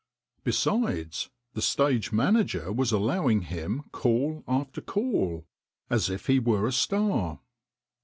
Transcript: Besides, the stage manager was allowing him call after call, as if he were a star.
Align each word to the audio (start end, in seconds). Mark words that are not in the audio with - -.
Besides, 0.43 1.29
the 1.53 1.61
stage 1.61 2.11
manager 2.11 2.73
was 2.73 2.91
allowing 2.91 3.41
him 3.43 3.83
call 3.91 4.43
after 4.47 4.81
call, 4.81 5.45
as 5.91 6.09
if 6.09 6.25
he 6.25 6.39
were 6.39 6.65
a 6.65 6.71
star. 6.71 7.39